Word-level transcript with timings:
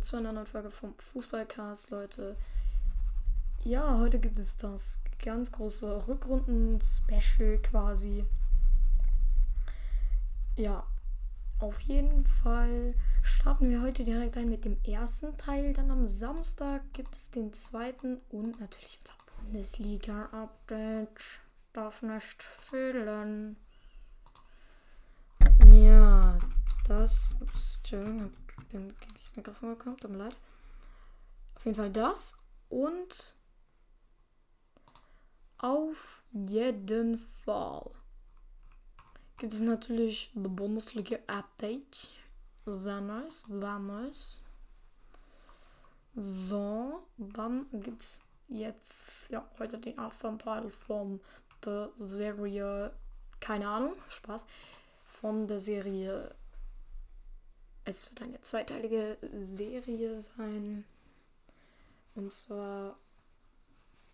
zu 0.00 0.16
einer 0.16 0.32
neuen 0.32 0.46
Folge 0.46 0.70
vom 0.70 0.94
Fußballcast, 0.98 1.90
Leute. 1.90 2.36
Ja, 3.64 3.98
heute 3.98 4.18
gibt 4.18 4.38
es 4.38 4.56
das 4.56 5.00
ganz 5.24 5.50
große 5.52 6.06
Rückrunden-Special 6.06 7.58
quasi. 7.62 8.24
Ja, 10.56 10.86
auf 11.60 11.80
jeden 11.80 12.26
Fall 12.26 12.94
starten 13.22 13.70
wir 13.70 13.80
heute 13.82 14.04
direkt 14.04 14.36
ein 14.36 14.48
mit 14.50 14.64
dem 14.64 14.76
ersten 14.84 15.36
Teil. 15.38 15.72
Dann 15.72 15.90
am 15.90 16.06
Samstag 16.06 16.82
gibt 16.92 17.14
es 17.14 17.30
den 17.30 17.52
zweiten 17.52 18.20
und 18.30 18.60
natürlich 18.60 18.98
unser 19.00 19.14
Bundesliga-Update. 19.44 21.40
Darf 21.72 22.02
nicht 22.02 22.42
fehlen. 22.42 23.56
Ja, 25.66 26.38
das. 27.04 27.34
Ups, 27.38 27.76
Entschuldigung, 27.76 28.22
hab, 28.22 28.68
bin 28.70 28.88
gegen 28.88 29.12
das 29.12 29.36
Mikrofon 29.36 29.76
gekommen, 29.76 29.96
tut 29.98 30.10
mir 30.10 30.16
leid. 30.16 30.36
Auf 31.54 31.64
jeden 31.66 31.76
Fall 31.76 31.90
das 31.90 32.38
und 32.70 33.36
auf 35.58 36.22
jeden 36.32 37.18
Fall 37.18 37.90
gibt 39.36 39.52
es 39.52 39.60
natürlich 39.60 40.30
The 40.34 40.48
Bundesliga 40.48 41.18
Update. 41.26 42.08
Sehr 42.64 43.02
nice, 43.02 43.42
sehr 43.42 43.78
nice. 43.78 44.42
So, 46.14 47.06
dann 47.18 47.66
gibt 47.82 48.02
es 48.02 48.22
jetzt 48.48 49.28
ja, 49.28 49.46
heute 49.58 49.76
den 49.78 49.98
ersten 49.98 50.38
Teil 50.38 50.70
von 50.70 51.20
der 51.66 51.90
Serie. 51.98 52.94
Keine 53.40 53.68
Ahnung, 53.68 53.94
Spaß. 54.08 54.46
Von 55.04 55.46
der 55.46 55.60
Serie. 55.60 56.34
Es 57.86 58.10
wird 58.10 58.22
eine 58.22 58.40
zweiteilige 58.40 59.18
Serie 59.38 60.22
sein. 60.22 60.84
Und 62.14 62.32
zwar 62.32 62.96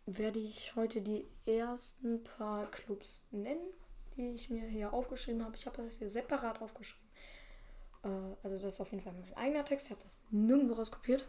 werde 0.06 0.40
ich 0.40 0.74
heute 0.74 1.00
die 1.02 1.26
ersten 1.46 2.24
paar 2.24 2.68
Clubs 2.70 3.26
nennen, 3.30 3.72
die 4.16 4.32
ich 4.32 4.50
mir 4.50 4.66
hier 4.66 4.92
aufgeschrieben 4.92 5.44
habe. 5.44 5.56
Ich 5.56 5.66
habe 5.66 5.82
das 5.82 5.98
hier 5.98 6.10
separat 6.10 6.60
aufgeschrieben. 6.60 7.08
Äh, 8.02 8.08
also 8.42 8.62
das 8.62 8.74
ist 8.74 8.80
auf 8.80 8.90
jeden 8.90 9.04
Fall 9.04 9.12
mein 9.12 9.34
eigener 9.36 9.64
Text. 9.64 9.86
Ich 9.86 9.92
habe 9.92 10.02
das 10.02 10.20
nirgendwo 10.30 10.74
rauskopiert. 10.74 11.28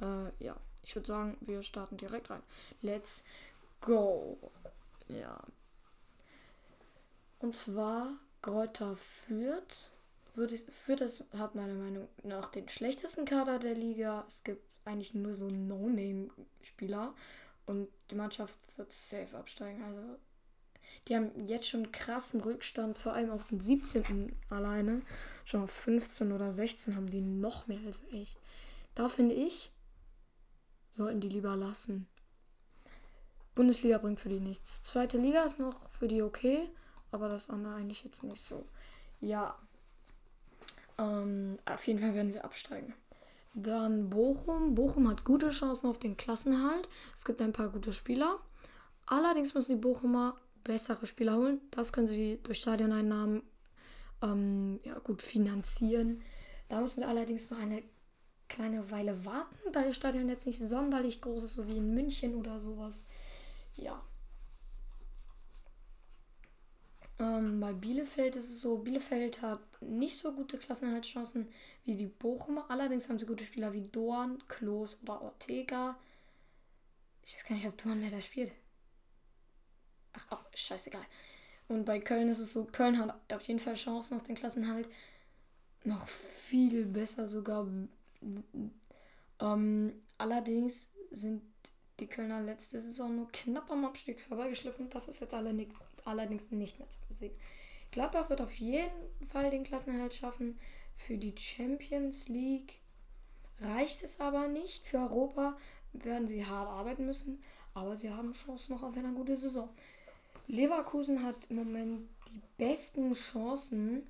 Äh, 0.00 0.44
ja, 0.44 0.56
ich 0.84 0.94
würde 0.94 1.08
sagen, 1.08 1.36
wir 1.40 1.64
starten 1.64 1.96
direkt 1.96 2.30
rein. 2.30 2.42
Let's 2.80 3.24
go. 3.80 4.38
Ja. 5.08 5.42
Und 7.40 7.56
zwar 7.56 8.12
Kräuter 8.40 8.96
führt. 8.96 9.90
Würde 10.34 10.54
ich, 10.54 10.62
Fürth 10.62 11.00
das 11.00 11.24
hat 11.32 11.54
meiner 11.54 11.74
Meinung 11.74 12.08
nach 12.24 12.50
den 12.50 12.68
schlechtesten 12.68 13.24
Kader 13.24 13.58
der 13.58 13.74
Liga. 13.74 14.24
Es 14.26 14.42
gibt 14.42 14.62
eigentlich 14.84 15.14
nur 15.14 15.34
so 15.34 15.48
No-Name-Spieler. 15.48 17.14
Und 17.66 17.88
die 18.10 18.16
Mannschaft 18.16 18.58
wird 18.76 18.92
safe 18.92 19.36
absteigen. 19.36 19.82
Also, 19.84 20.18
die 21.08 21.16
haben 21.16 21.46
jetzt 21.46 21.68
schon 21.68 21.92
krassen 21.92 22.40
Rückstand, 22.40 22.98
vor 22.98 23.12
allem 23.12 23.30
auf 23.30 23.46
den 23.46 23.60
17. 23.60 24.34
alleine. 24.50 25.02
Schon 25.44 25.62
auf 25.62 25.70
15 25.70 26.32
oder 26.32 26.52
16 26.52 26.96
haben 26.96 27.10
die 27.10 27.20
noch 27.20 27.66
mehr. 27.66 27.80
Also 27.86 28.04
echt. 28.08 28.38
Da 28.94 29.08
finde 29.08 29.34
ich, 29.34 29.70
sollten 30.90 31.20
die 31.20 31.28
lieber 31.28 31.56
lassen. 31.56 32.06
Bundesliga 33.54 33.98
bringt 33.98 34.20
für 34.20 34.28
die 34.28 34.40
nichts. 34.40 34.82
Zweite 34.82 35.16
Liga 35.16 35.44
ist 35.44 35.60
noch 35.60 35.88
für 35.90 36.08
die 36.08 36.22
okay, 36.22 36.68
aber 37.12 37.28
das 37.28 37.50
andere 37.50 37.74
eigentlich 37.74 38.02
jetzt 38.02 38.24
nicht 38.24 38.42
so. 38.42 38.66
Ja. 39.20 39.56
Ähm, 40.98 41.56
auf 41.66 41.86
jeden 41.86 42.00
Fall 42.00 42.14
werden 42.14 42.32
sie 42.32 42.40
absteigen. 42.40 42.94
Dann 43.54 44.10
Bochum. 44.10 44.74
Bochum 44.74 45.08
hat 45.08 45.24
gute 45.24 45.50
Chancen 45.50 45.86
auf 45.86 45.98
den 45.98 46.16
Klassenhalt. 46.16 46.88
Es 47.14 47.24
gibt 47.24 47.40
ein 47.40 47.52
paar 47.52 47.68
gute 47.68 47.92
Spieler. 47.92 48.38
Allerdings 49.06 49.54
müssen 49.54 49.76
die 49.76 49.80
Bochumer 49.80 50.36
bessere 50.64 51.06
Spieler 51.06 51.36
holen. 51.36 51.60
Das 51.70 51.92
können 51.92 52.06
sie 52.06 52.40
durch 52.42 52.58
Stadioneinnahmen 52.58 53.42
ähm, 54.22 54.80
ja, 54.82 54.98
gut 54.98 55.22
finanzieren. 55.22 56.22
Da 56.68 56.80
müssen 56.80 57.00
sie 57.00 57.06
allerdings 57.06 57.50
noch 57.50 57.58
eine 57.58 57.82
kleine 58.48 58.90
Weile 58.90 59.24
warten, 59.24 59.72
da 59.72 59.84
ihr 59.84 59.94
Stadion 59.94 60.28
jetzt 60.28 60.46
nicht 60.46 60.58
sonderlich 60.58 61.20
groß 61.20 61.44
ist, 61.44 61.54
so 61.54 61.68
wie 61.68 61.76
in 61.76 61.94
München 61.94 62.34
oder 62.34 62.60
sowas. 62.60 63.06
Ja. 63.76 64.02
Ähm, 67.18 67.60
bei 67.60 67.72
Bielefeld 67.72 68.36
ist 68.36 68.50
es 68.50 68.60
so, 68.60 68.78
Bielefeld 68.78 69.40
hat 69.42 69.60
nicht 69.80 70.18
so 70.18 70.32
gute 70.32 70.58
Klassenerhaltschancen 70.58 71.48
wie 71.84 71.96
die 71.96 72.06
Bochumer. 72.06 72.70
Allerdings 72.70 73.08
haben 73.08 73.18
sie 73.18 73.26
gute 73.26 73.44
Spieler 73.44 73.72
wie 73.72 73.88
Dorn, 73.88 74.42
Klos 74.48 74.98
oder 75.02 75.22
Ortega. 75.22 75.96
Ich 77.22 77.34
weiß 77.34 77.44
gar 77.44 77.54
nicht, 77.54 77.66
ob 77.66 77.80
Dorn 77.82 78.00
mehr 78.00 78.10
da 78.10 78.20
spielt. 78.20 78.52
Ach, 80.12 80.32
auch 80.32 80.44
scheißegal. 80.54 81.04
Und 81.68 81.84
bei 81.84 81.98
Köln 81.98 82.28
ist 82.28 82.40
es 82.40 82.52
so, 82.52 82.64
Köln 82.64 82.98
hat 82.98 83.14
auf 83.32 83.42
jeden 83.42 83.60
Fall 83.60 83.74
Chancen 83.74 84.16
auf 84.16 84.22
den 84.22 84.34
Klassenhalt. 84.34 84.88
Noch 85.84 86.06
viel 86.08 86.84
besser 86.86 87.28
sogar. 87.28 87.66
Ähm, 89.40 90.02
allerdings 90.18 90.90
sind 91.10 91.42
die 92.00 92.06
Kölner 92.06 92.40
letzte 92.40 92.80
Saison 92.80 93.14
nur 93.14 93.30
knapp 93.30 93.70
am 93.70 93.84
Abstieg 93.84 94.20
vorbeigeschliffen. 94.20 94.90
Das 94.90 95.08
ist 95.08 95.20
jetzt 95.20 95.34
allerdings 96.04 96.50
nicht 96.50 96.78
mehr 96.78 96.88
zu 96.88 96.98
sehen. 97.10 97.34
Gladbach 97.90 98.28
wird 98.28 98.40
auf 98.40 98.54
jeden 98.56 98.90
Fall 99.28 99.50
den 99.50 99.64
Klassenerhalt 99.64 100.14
schaffen. 100.14 100.58
Für 100.96 101.16
die 101.16 101.34
Champions 101.36 102.28
League 102.28 102.80
reicht 103.60 104.02
es 104.02 104.20
aber 104.20 104.48
nicht. 104.48 104.86
Für 104.86 104.98
Europa 104.98 105.56
werden 105.92 106.26
sie 106.26 106.44
hart 106.44 106.68
arbeiten 106.68 107.06
müssen, 107.06 107.42
aber 107.72 107.96
sie 107.96 108.10
haben 108.10 108.32
Chancen 108.32 108.74
noch 108.74 108.82
auf 108.82 108.96
eine 108.96 109.12
gute 109.12 109.36
Saison. 109.36 109.68
Leverkusen 110.46 111.22
hat 111.22 111.36
im 111.48 111.56
Moment 111.56 112.08
die 112.28 112.40
besten 112.58 113.14
Chancen, 113.14 114.02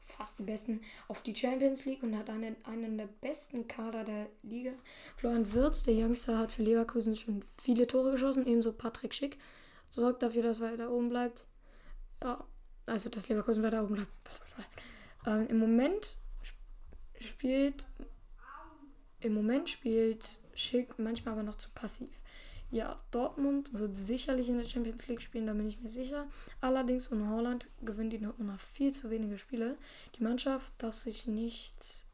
fast 0.00 0.38
die 0.38 0.42
besten, 0.42 0.80
auf 1.08 1.22
die 1.22 1.34
Champions 1.34 1.84
League 1.84 2.02
und 2.02 2.16
hat 2.16 2.28
einen, 2.28 2.56
einen 2.64 2.98
der 2.98 3.08
besten 3.20 3.66
Kader 3.66 4.04
der 4.04 4.26
Liga. 4.42 4.72
Florian 5.16 5.52
Wirtz, 5.52 5.84
der 5.84 5.94
Youngster, 5.94 6.36
hat 6.36 6.52
für 6.52 6.62
Leverkusen 6.62 7.16
schon 7.16 7.44
viele 7.62 7.86
Tore 7.86 8.10
geschossen, 8.10 8.46
ebenso 8.46 8.72
Patrick 8.72 9.14
Schick. 9.14 9.38
Sorgt 9.90 10.22
dafür, 10.22 10.42
dass 10.42 10.60
er 10.60 10.76
da 10.76 10.88
oben 10.88 11.08
bleibt. 11.08 11.46
Ja, 12.22 12.44
also 12.86 13.08
dass 13.08 13.28
Leverkusen 13.28 13.62
weiter 13.62 13.82
oben 13.82 13.94
bleibt. 13.94 14.10
Ähm, 15.26 15.46
Im 15.48 15.58
Moment 15.58 16.16
spielt 17.18 17.86
im 19.20 19.34
Moment 19.34 19.68
spielt 19.68 20.40
Schick 20.54 20.98
manchmal 20.98 21.34
aber 21.34 21.42
noch 21.42 21.56
zu 21.56 21.68
passiv. 21.74 22.10
Ja, 22.70 23.02
Dortmund 23.10 23.74
wird 23.74 23.96
sicherlich 23.96 24.48
in 24.48 24.58
der 24.58 24.64
Champions 24.64 25.08
League 25.08 25.20
spielen, 25.20 25.46
da 25.46 25.52
bin 25.52 25.68
ich 25.68 25.80
mir 25.80 25.88
sicher. 25.88 26.28
Allerdings 26.60 27.10
ohne 27.10 27.28
Holland 27.28 27.68
gewinnt 27.82 28.12
die 28.12 28.18
noch 28.18 28.60
viel 28.60 28.92
zu 28.92 29.10
wenige 29.10 29.38
Spiele. 29.38 29.76
Die 30.16 30.22
Mannschaft 30.22 30.72
darf 30.78 30.94
sich 30.94 31.26
nicht 31.26 32.06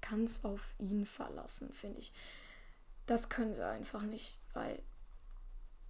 ganz 0.00 0.44
auf 0.44 0.74
ihn 0.78 1.04
verlassen, 1.04 1.72
finde 1.72 1.98
ich. 1.98 2.12
Das 3.06 3.28
können 3.28 3.54
sie 3.54 3.66
einfach 3.66 4.02
nicht, 4.02 4.38
weil 4.54 4.80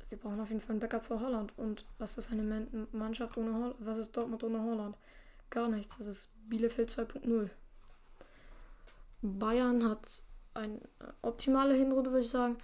sie 0.09 0.17
brauchen 0.17 0.41
auf 0.41 0.49
jeden 0.49 0.61
Fall 0.61 0.77
ein 0.77 0.81
Backup 0.81 1.07
für 1.07 1.21
Holland. 1.21 1.53
Und 1.57 1.85
was 1.99 2.19
ist 2.19 2.33
eine 2.33 2.67
Mannschaft 2.93 3.37
ohne 3.37 3.53
Holland? 3.55 3.77
Was 3.79 3.99
ist 3.99 4.17
Dortmund 4.17 4.43
ohne 4.43 4.63
Holland? 4.63 4.97
Gar 5.51 5.69
nichts. 5.69 5.97
Das 5.99 6.07
ist 6.07 6.29
Bielefeld 6.49 6.91
2.0. 6.91 7.51
Bayern 9.23 9.89
hat 9.89 10.23
eine 10.55 10.81
optimale 11.23 11.75
Hinrunde, 11.75 12.11
würde 12.11 12.25
ich 12.25 12.31
sagen. 12.31 12.57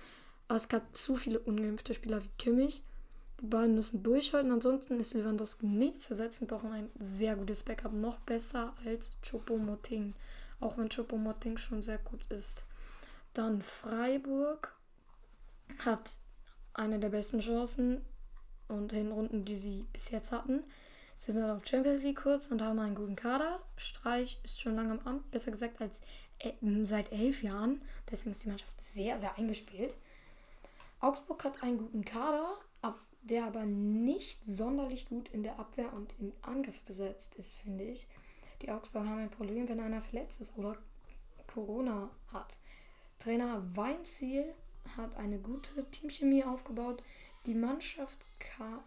Aber 0.49 0.57
es 0.57 0.69
gab 0.69 0.95
zu 0.95 1.17
viele 1.17 1.39
ungeimpfte 1.41 1.95
Spieler 1.95 2.23
wie 2.23 2.31
Kimmich. 2.39 2.83
Die 3.41 3.47
beiden 3.47 3.75
müssen 3.75 4.03
durchhalten. 4.03 4.53
Ansonsten 4.53 5.01
ist 5.01 5.15
Lewandowski 5.15 5.67
nicht 5.67 6.01
zu 6.01 6.15
setzen. 6.15 6.47
Brauchen 6.47 6.73
ein 6.73 6.91
sehr 6.99 7.37
gutes 7.37 7.63
Backup. 7.63 7.93
Noch 7.93 8.21
besser 8.21 8.75
als 8.85 9.17
Chopo-Moting. 9.29 10.15
Auch 10.61 10.79
wenn 10.79 10.89
Chopo-Moting 10.89 11.59
schon 11.59 11.83
sehr 11.83 11.99
gut 11.99 12.25
ist. 12.31 12.65
Dann 13.33 13.63
Freiburg 13.63 14.75
hat 15.79 16.13
eine 16.75 16.99
der 16.99 17.09
besten 17.09 17.41
Chancen 17.41 18.05
und 18.69 18.93
Hinrunden, 18.93 19.45
die 19.45 19.57
sie 19.57 19.87
bis 19.93 20.11
jetzt 20.11 20.33
hatten. 20.33 20.63
Sie 21.17 21.33
sind 21.33 21.45
auf 21.45 21.67
Champions 21.67 22.03
League 22.03 22.23
kurz 22.23 22.49
und 22.49 22.61
haben 22.61 22.79
einen 22.79 22.97
guten 22.97 23.17
Kader. 23.17 23.61
Streich 23.77 24.41
ist 24.43 24.61
schon 24.61 24.75
lange 24.75 24.95
im 24.95 25.07
Amt, 25.07 25.31
besser 25.31 25.51
gesagt 25.51 25.81
als 25.81 26.01
äh, 26.41 26.53
seit 26.83 27.13
elf 27.13 27.43
Jahren. 27.43 27.81
Deswegen 28.11 28.33
ist 28.33 28.45
die 28.45 28.49
Mannschaft 28.49 28.81
sehr, 28.83 29.19
sehr 29.19 29.37
eingespielt. 29.39 29.95
Augsburg 31.01 31.45
hat 31.45 31.63
einen 31.63 31.79
guten 31.79 32.05
Kader, 32.05 32.59
der 33.25 33.45
aber 33.45 33.65
nicht 33.65 34.45
sonderlich 34.45 35.09
gut 35.09 35.29
in 35.31 35.43
der 35.43 35.59
Abwehr 35.59 35.93
und 35.95 36.13
im 36.21 36.33
Angriff 36.43 36.81
besetzt 36.83 37.37
ist, 37.37 37.55
finde 37.55 37.85
ich. 37.85 38.07
Die 38.63 38.71
Augsburger 38.71 39.09
haben 39.09 39.19
ein 39.19 39.31
Problem, 39.31 39.69
wenn 39.69 39.81
einer 39.81 40.03
verletzt 40.03 40.41
ist 40.41 40.57
oder 40.57 40.77
Corona 41.47 42.11
hat. 42.33 42.59
Trainer 43.19 43.63
Weinziel 43.75 44.55
hat 44.97 45.17
eine 45.17 45.39
gute 45.39 45.89
Teamchemie 45.91 46.45
aufgebaut. 46.45 47.03
Die 47.47 47.55
Mannschaft 47.55 48.19
kann, 48.39 48.81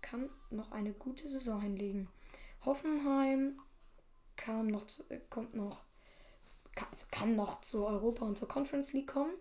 kann 0.00 0.30
noch 0.50 0.72
eine 0.72 0.92
gute 0.92 1.28
Saison 1.28 1.60
hinlegen. 1.60 2.08
Hoffenheim 2.64 3.58
kam 4.36 4.68
noch 4.68 4.86
zu, 4.86 5.04
kommt 5.30 5.54
noch 5.54 5.82
kann, 6.74 6.88
kann 7.10 7.36
noch 7.36 7.60
zur 7.60 7.86
Europa 7.86 8.24
und 8.24 8.38
zur 8.38 8.48
Conference 8.48 8.92
League 8.92 9.08
kommen. 9.08 9.32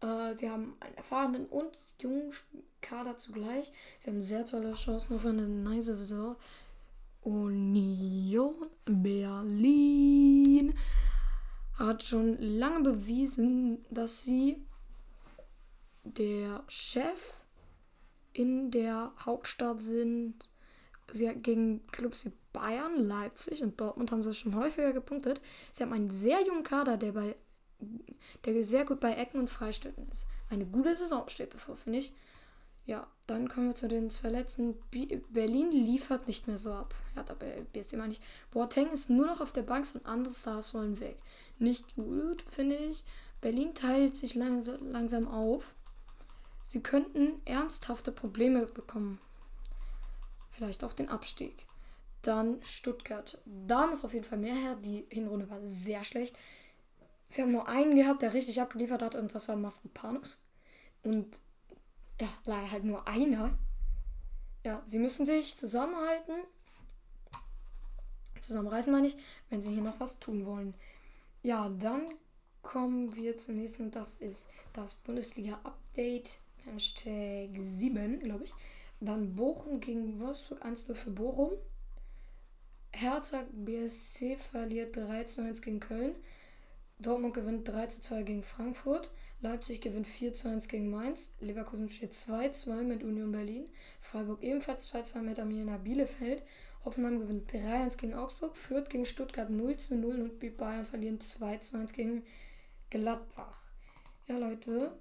Äh, 0.00 0.34
sie 0.36 0.50
haben 0.50 0.76
einen 0.80 0.96
erfahrenen 0.96 1.46
und 1.46 1.76
jungen 2.00 2.32
Kader 2.80 3.16
zugleich. 3.16 3.72
Sie 3.98 4.10
haben 4.10 4.20
sehr 4.20 4.44
tolle 4.44 4.74
Chancen 4.74 5.16
auf 5.16 5.24
eine 5.26 5.48
nice 5.48 5.86
Saison. 5.86 6.36
Union 7.22 8.54
Berlin 8.84 10.74
hat 11.76 12.04
schon 12.04 12.38
lange 12.40 12.82
bewiesen, 12.82 13.84
dass 13.90 14.22
sie 14.22 14.64
der 16.04 16.62
Chef 16.68 17.42
in 18.32 18.70
der 18.70 19.12
Hauptstadt 19.24 19.80
sind. 19.80 20.48
Sie 21.12 21.26
gegen 21.34 21.86
Clubs 21.88 22.24
wie 22.24 22.32
Bayern, 22.52 22.96
Leipzig 22.96 23.62
und 23.62 23.80
Dortmund 23.80 24.10
haben 24.10 24.22
sie 24.22 24.34
schon 24.34 24.54
häufiger 24.54 24.92
gepunktet. 24.92 25.40
Sie 25.72 25.82
haben 25.82 25.92
einen 25.92 26.10
sehr 26.10 26.42
jungen 26.44 26.62
Kader, 26.62 26.96
der 26.96 27.12
bei 27.12 27.36
der 28.44 28.64
sehr 28.64 28.84
gut 28.84 29.00
bei 29.00 29.12
Ecken 29.12 29.40
und 29.40 29.50
Freistößen 29.50 30.08
ist. 30.10 30.26
Eine 30.48 30.64
gute 30.64 30.96
Saison 30.96 31.28
steht 31.28 31.50
bevor, 31.50 31.76
finde 31.76 31.98
ich. 31.98 32.14
Ja, 32.86 33.06
dann 33.26 33.48
kommen 33.48 33.68
wir 33.68 33.74
zu 33.74 33.88
den 33.88 34.10
zwei 34.10 34.28
letzten. 34.28 34.76
Berlin 35.30 35.70
liefert 35.70 36.26
nicht 36.26 36.46
mehr 36.46 36.58
so 36.58 36.72
ab. 36.72 36.94
Hat 37.16 37.30
aber 37.30 37.46
BSC 37.72 37.96
meine 37.96 38.12
ich. 38.12 38.20
Boateng 38.50 38.90
ist 38.90 39.08
nur 39.08 39.26
noch 39.26 39.40
auf 39.40 39.52
der 39.52 39.62
Bank 39.62 39.86
und 39.94 40.04
andere 40.04 40.34
Stars 40.34 40.74
wollen 40.74 41.00
weg. 41.00 41.16
Nicht 41.58 41.94
gut, 41.94 42.42
finde 42.42 42.76
ich. 42.76 43.02
Berlin 43.40 43.74
teilt 43.74 44.16
sich 44.16 44.34
langsam 44.34 45.28
auf. 45.28 45.74
Sie 46.66 46.82
könnten 46.82 47.40
ernsthafte 47.46 48.12
Probleme 48.12 48.66
bekommen. 48.66 49.18
Vielleicht 50.50 50.84
auch 50.84 50.92
den 50.92 51.08
Abstieg. 51.08 51.66
Dann 52.22 52.62
Stuttgart. 52.62 53.38
Da 53.44 53.86
muss 53.86 54.04
auf 54.04 54.12
jeden 54.12 54.24
Fall 54.24 54.38
mehr 54.38 54.54
her. 54.54 54.76
Die 54.76 55.06
Hinrunde 55.08 55.48
war 55.48 55.60
sehr 55.64 56.04
schlecht. 56.04 56.36
Sie 57.26 57.40
haben 57.40 57.52
nur 57.52 57.68
einen 57.68 57.96
gehabt, 57.96 58.22
der 58.22 58.34
richtig 58.34 58.60
abgeliefert 58.60 59.02
hat 59.02 59.14
und 59.14 59.34
das 59.34 59.48
war 59.48 59.56
Mafropanus. 59.56 60.42
Und 61.02 61.38
ja, 62.20 62.28
leider 62.44 62.70
halt 62.70 62.84
nur 62.84 63.06
einer. 63.08 63.56
Ja, 64.64 64.82
sie 64.86 64.98
müssen 64.98 65.26
sich 65.26 65.56
zusammenhalten. 65.56 66.34
Zusammenreißen 68.40 68.92
meine 68.92 69.08
ich, 69.08 69.16
wenn 69.50 69.60
sie 69.60 69.70
hier 69.70 69.82
noch 69.82 70.00
was 70.00 70.20
tun 70.20 70.46
wollen. 70.46 70.74
Ja, 71.42 71.68
dann 71.68 72.06
kommen 72.62 73.14
wir 73.14 73.36
zum 73.36 73.56
nächsten 73.56 73.84
und 73.84 73.96
das 73.96 74.14
ist 74.14 74.48
das 74.72 74.94
Bundesliga-Update. 74.94 76.38
Hashtag 76.64 77.50
7, 77.58 78.20
glaube 78.20 78.44
ich. 78.44 78.54
Dann 79.00 79.34
Bochum 79.34 79.80
gegen 79.80 80.18
Wolfsburg 80.18 80.64
1-0 80.64 80.94
für 80.94 81.10
Bochum. 81.10 81.50
Hertha 82.92 83.44
BSC 83.52 84.36
verliert 84.36 84.96
3 84.96 85.26
1 85.26 85.62
gegen 85.62 85.80
Köln. 85.80 86.14
Dortmund 86.98 87.34
gewinnt 87.34 87.68
3 87.68 87.88
2 87.88 88.22
gegen 88.22 88.42
Frankfurt. 88.42 89.10
Leipzig 89.40 89.80
gewinnt 89.80 90.06
4 90.06 90.32
zu 90.32 90.48
1 90.48 90.68
gegen 90.68 90.90
Mainz. 90.90 91.34
Leverkusen 91.40 91.88
steht 91.88 92.14
2 92.14 92.50
2 92.50 92.82
mit 92.82 93.02
Union 93.02 93.32
Berlin. 93.32 93.68
Freiburg 94.00 94.42
ebenfalls 94.42 94.88
2 94.88 95.02
2 95.02 95.22
mit 95.22 95.40
Arminia 95.40 95.76
Bielefeld. 95.76 96.42
Hoffenheim 96.84 97.18
gewinnt 97.18 97.52
3 97.52 97.82
1 97.82 97.96
gegen 97.96 98.14
Augsburg. 98.14 98.56
Fürth 98.56 98.88
gegen 98.88 99.06
Stuttgart 99.06 99.50
0 99.50 99.76
zu 99.76 99.96
0 99.96 100.20
und 100.22 100.42
die 100.42 100.50
Bayern 100.50 100.84
verlieren 100.84 101.20
2 101.20 101.58
zu 101.58 101.76
1 101.76 101.92
gegen 101.92 102.24
Gladbach. 102.90 103.64
Ja, 104.26 104.38
Leute, 104.38 104.96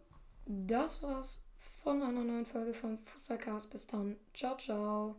das 0.45 1.03
war's 1.03 1.41
von 1.83 2.01
einer 2.01 2.23
neuen 2.23 2.45
Folge 2.45 2.73
vom 2.73 2.97
Fußballcast. 2.97 3.69
Bis 3.69 3.87
dann. 3.87 4.17
Ciao, 4.33 4.57
ciao. 4.57 5.15